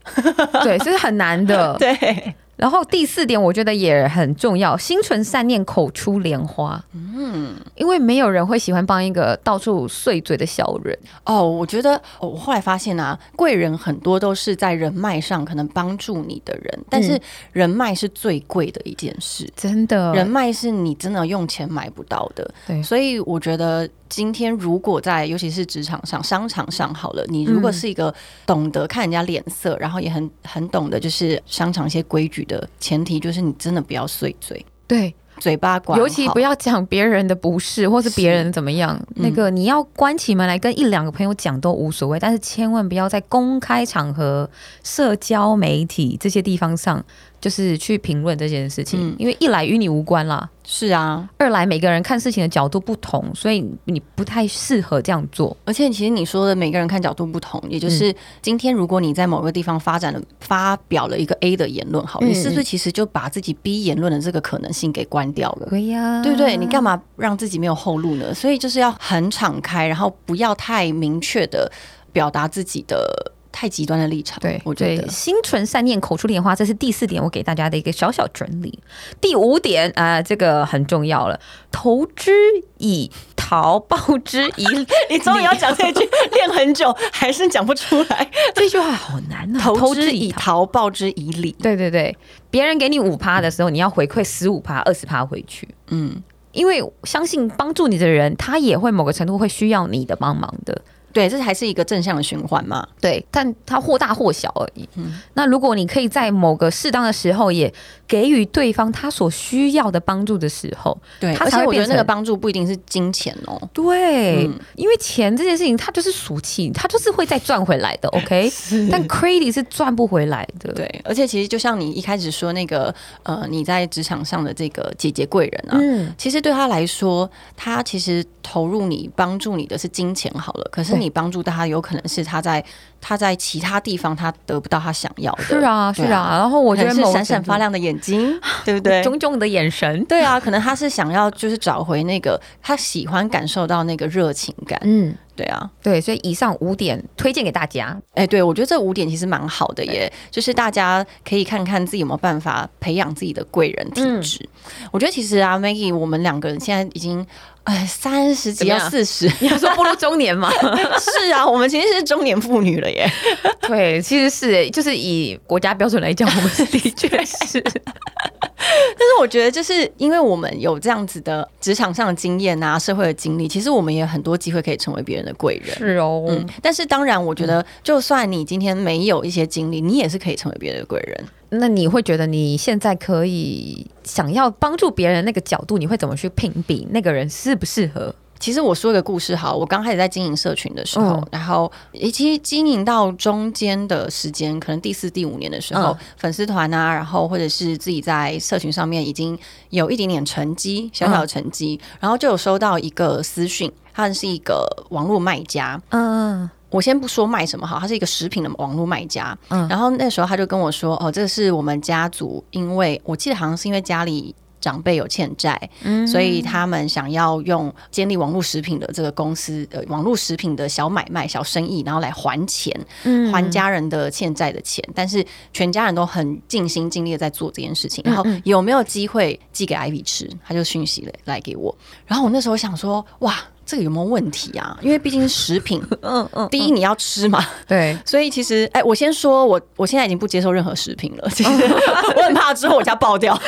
[0.62, 1.76] 对，这是很难的。
[1.82, 6.80] 对，然后第四点，我觉得也很重要，心存善念，口出莲花。
[6.94, 10.96] 嗯，因为没有人会喜欢帮一个到处碎嘴的小人。
[11.26, 17.20] 哦，我觉得哦我后来发现啊，贵人很多都是在人脉上可能帮助你的人，但是
[17.52, 19.50] 人脉是最贵的一件事。
[19.56, 28.14] 真的人脉是你真的用钱买不到的，对所以我觉得今天如果在尤其是职场上、商场上好了，你如果是一个
[28.46, 39.02] 懂得看人家脸色，然后也很很懂得就是商场一些规矩的前提，就是你真的不要碎嘴，对，嘴巴管，尤其不要讲别人的不是，或是别人怎么样。
[39.16, 44.50] 那个你要关起门来跟一两个朋友讲都无所谓，但是千万不要在公开场合、
[44.84, 47.02] 社交媒体这些地方上，
[47.42, 50.48] 就是去评论这件事情，嗯因为一来与你无关啦。
[50.64, 55.58] 是啊，二来每个人看事情的角度不同，所以你不太适合这样做。
[55.66, 65.68] 而且其实你说的每个人看角度不同，也嗯就是今天如果你在某个地方发展了发表了一个 A 的言论，好你是不是其实就把自己 B 言论的这个可能性给关掉了？
[65.72, 66.56] 对呀、对不对？
[66.56, 68.32] 你干嘛让自己没有后路呢？
[68.34, 71.70] 所以就是要很敞开，然后不要太明确的
[72.14, 74.40] 表达自己的太极端的立场。
[74.40, 78.80] 对，我觉得心存善念，口出莲花，这是第四点，我给大家的一个小小整理。
[79.20, 81.40] 第五点啊、呃这个很重要了，
[81.72, 82.32] 投之
[82.78, 84.88] 以桃，报之以 李。
[85.10, 88.32] 你终于要讲这句，练很久还是讲不出来。
[88.56, 89.60] 这句话好难啊！
[89.64, 91.52] 投之以桃，报之以李。
[91.54, 92.16] 对对对，
[92.50, 95.68] 别人给你五趴的时候，你要回馈十五趴、二十趴回去。
[95.90, 96.22] 嗯，
[96.54, 100.82] 因为相信帮助你的人，他也会某个程度会需要你的帮忙的。
[101.14, 102.88] 对，这还是一个正向的循环嘛。
[103.00, 104.88] 对，但它或大或小而已。
[105.34, 107.74] 那如果你可以在某个适当的时候，也
[108.12, 113.58] 给予对方他所需要的帮助的时候，对，它而且我觉得那个帮助不一定是金钱哦。
[113.72, 118.10] 对，嗯因为钱这件事情，它就是俗气，它就是会再赚回来的。
[118.20, 118.52] OK，
[118.92, 120.74] 但 credit 是赚不回来的。
[120.74, 122.94] 对，而且其实就像你一开始说那个，
[123.24, 132.62] 呃，你在职场上的这个姐姐贵人啊，嗯，其实对他来说，他其实投入你、帮助你的是金钱好了，可是你帮助他，有可能是他在
[133.02, 136.38] 他在其他地方他得不到他想要的，是啊，是对啊。
[136.38, 139.04] 然后我我觉得是闪闪发亮的眼睛， 对不对？
[139.04, 140.06] 炯炯的眼神。
[140.06, 147.98] 对啊，可能他是想要就是找回那个他喜欢感受到那个热情感，嗯，对啊，对，所以以上五点推荐给大家。
[148.14, 154.48] 哎，对我觉得这五点其实蛮好的耶，就是大家可以看看自己有没有办法培养自己的贵人体嗯质。
[154.92, 157.26] 我觉得其实啊，Maggie，我们两个人现在已经
[157.64, 160.52] 哎三十几怎么样要四十， 你要说步入中年吗？
[161.00, 163.08] 是啊，我们其实是中年妇女了耶。
[163.68, 167.62] 对，其实是，就是以国家标准来讲，我们是的确是。
[167.64, 175.76] 但是我觉得，就是因为我们有这样子的职场上的经验啊，社会的经历，其实我们也有很多机会可以成为别人的贵人。
[175.78, 181.28] 是哦，嗯，但是当然，我觉得就算你今天没有一些经历，你也是可以成为别人的贵人。
[181.52, 188.16] 那你会觉得你现在可以想要帮助别人那个角度，你会怎么去评比那个人适不适合？
[188.40, 191.28] 其实我说一个故事好，我刚开始在经营社群的时候，嗯。
[191.34, 195.98] 然后以及经营到中间的时间，可能第四、第五年的时候，嗯。
[196.18, 199.38] 粉丝团啊，然后或者是自己在社群上面已经
[199.70, 209.38] 有一点点成绩，小小的成绩，然后就有收到一个私讯，他是一个网络卖家，嗯我先不说卖什么好，他是一个食品的网络卖家。
[209.50, 222.72] 嗯然后那时候他就跟我说：“哦，这是我们家族，因为我记得好像是因为家里。”长辈有欠债，嗯所以他们想要用建立网络食品的这个公司，呃，网络食品的小买卖、小生意，然后来还钱，
[223.04, 224.88] 嗯还家人的欠债的钱。
[224.94, 228.04] 但是全家人都很尽心尽力的在做这件事情。
[228.06, 230.30] 然后嗯有没有机会寄给 Ivy 吃？
[230.46, 231.76] 他就讯息了来给我。
[232.06, 234.78] 然后我那时候想说，哇，这个有没有问题啊？
[234.82, 241.50] 因为毕竟是食品， 嗯嗯，第一你要吃嘛，对， 所以其实，哎、我先说，我我现在已经不接受任何食品了，其实
[242.18, 243.40] 我很怕之后我家爆掉。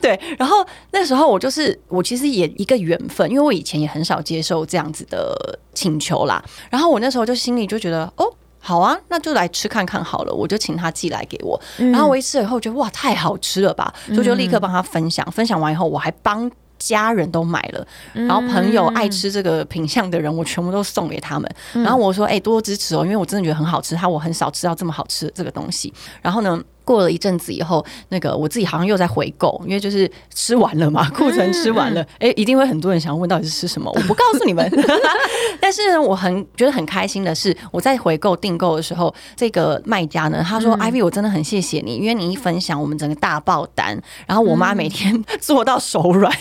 [0.00, 6.42] 对，然后那时候我就是我其实也一个缘分，因为我以前也很少接受这样子的请求啦。
[6.70, 8.32] 然后我那时候就心里就觉得，哦。
[8.62, 10.34] 好啊，那就来吃看看好了。
[10.34, 15.26] 我就请他寄来给我，然后我一吃了以后觉得哇，太好吃了吧，所以就立刻帮他分享。
[15.32, 16.50] 分享完以后，我还帮
[16.80, 21.48] 家人都买了，然后朋友爱吃这个品相的人，我全部都送给他们。
[21.72, 25.94] 然后我说，哎、多多支持哦，因为我真的觉得很好吃，它我很少吃到这么好吃的这个东西。
[26.20, 26.60] 然后呢？
[26.84, 34.68] 过了一阵子以后，那个我自己好像又在回购，因为就是吃完了嘛，库存吃完了，哎、一定会很多人想要问到底是吃什么，我不告诉你们。
[35.60, 46.32] 但是呢，我很觉得很开心的是，我在回购订购的时候，这个卖家呢，他说、i v y 我真的很谢谢你，因为你一分享，我们整个大爆单，然后我妈每天做到手软。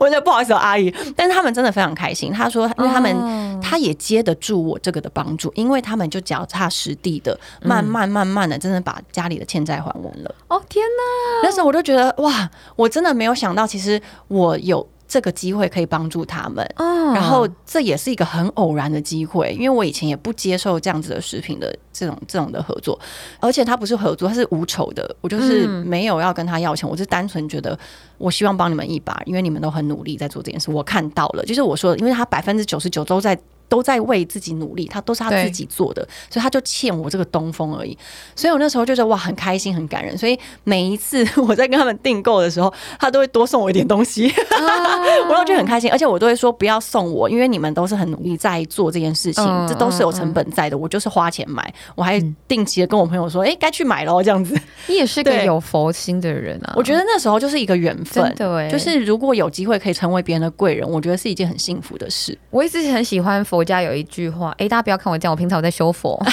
[0.00, 2.32] 我觉得不好意思、哦，阿姨，但是他们真的非常开心。
[2.32, 10.34] 他说，因为他们、哦他也接得住我这个的帮助，因为他们就脚踏实地的，慢慢慢慢的，真的把家里的欠债还完了。
[10.48, 16.64] 哦天哪，那时候我就觉得，哇，我真的没有想到，其实我有这个机会可以帮助他们。
[16.76, 22.96] 嗯然后这也是一个很偶然的机会，因为我以前也不接受这样子的食品的这种这种的合作，
[23.40, 27.76] 而且他不是合作，他是无酬的，我就是嗯没有要跟他要钱，我是单纯觉得
[28.16, 33.36] 我希望帮你们一把，因为你们都很努力在做这件事，我看到了，就是我说的，因为他百分之九十九都在。
[33.70, 37.96] 都在为自己努力，他都是他自己做的，所以他就欠我这个东风而已。
[38.34, 40.18] 所以我那时候就觉得哇，很开心，很感人。
[40.18, 44.30] 所以每一次 我在跟他们订购的时候，他都会多送我一点东西。
[45.28, 50.76] 我都觉得很开心，而且我都会说不要送我，因为你们都是很努力在做这件事情，嗯这都是有成本在的。
[50.76, 54.58] 我就是花钱买，我还定期的跟我朋友说，哎、该去买喽，这样子。
[54.88, 62.36] 你也是个有佛心的人啊，我觉得那时候就是一个缘分真，的哎，就是如果有机会可以成为别人的贵人，我觉得是一件很幸福的事。
[62.50, 66.20] 我一直很喜欢佛家有一句话，哎，大家不要看我这样，我平常我在修佛。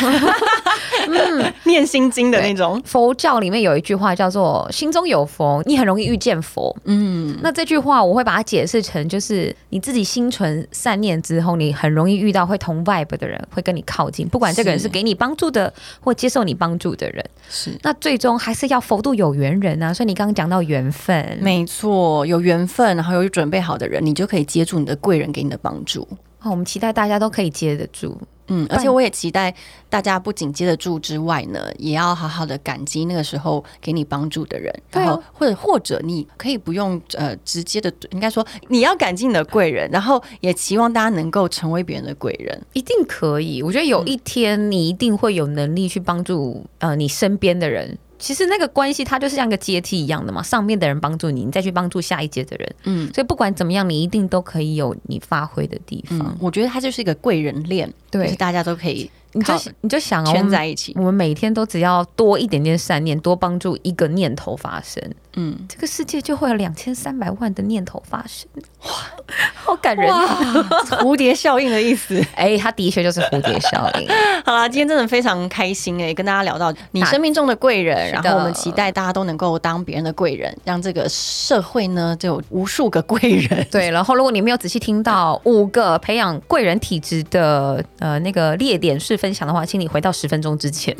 [1.64, 6.76] 念心经的那种，佛教里面有一句话叫做“心中有佛，你很容易遇见佛”。
[6.84, 15.72] 嗯，那这句话我会把它解释成，就是你自己心存善念之后，你很容易遇到会同 vibe 的人，会跟你靠近，不管这个人是是给你帮助的
[16.02, 17.24] 或接受你帮助的人。
[17.50, 17.72] 是。
[17.84, 19.94] 那最终还是要佛度有缘人啊。
[19.94, 26.08] 所以你刚刚讲到缘分，没错，有缘分，然后有准备好的人，你就可以接住你的贵人给你的帮助。
[26.48, 28.18] 哦，我们期待大家都可以接得住。
[28.50, 29.54] 嗯，而且我也期待
[29.90, 42.58] 大家不仅接得住之外呢，也要好好的感激那个时候给你帮助的人，然后或者或者你可以不用呃直接的，应该说你要感激你的贵人，然后也期望大家能够成为别人的贵人。
[42.72, 47.98] 一定可以，我觉得有一天你一定会有能力去帮助呃你身边的人。
[48.20, 52.76] 其实那个关系它就是像一个阶梯一样的嘛，上面的人帮助你，你再去帮助下一阶的人。
[52.84, 56.20] 嗯所以不管怎么样，你一定都可以有你发挥的地方。
[56.20, 60.94] 嗯，我觉得它就是一个贵人链，对就是大家都可以你就靠你就想哦，圈在一起。
[60.96, 65.04] 我们每天都只要多一点点善念，多帮助一个念头发生，
[65.40, 68.48] 嗯，这个世界就会有两千三百万的念头发生。
[68.84, 68.90] 哇，
[69.54, 70.12] 好感人
[71.00, 72.20] 蝴蝶效应的意思。
[72.36, 74.10] 哎、它的确就是蝴蝶效应。
[74.44, 83.68] 好啦，今天真的非常开心哎、跟大家聊到你生命中的贵人，然后我们期待大家都能够当别人的贵人，让这个社会呢就有无数个贵人。
[83.70, 90.96] 对，然后如果你没有仔细听到五个培养贵人体质的呃那个列点式分享的话，请你回到十分钟之前。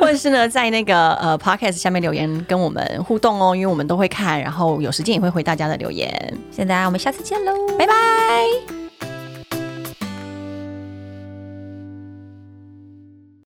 [0.00, 6.10] 或者是呢，在那个呃 podcast 下面留言跟我们互动哦，因为我们都会看，然后有时间也会回大家的留言。
[6.50, 8.85] 现在我们下次见喽，拜拜。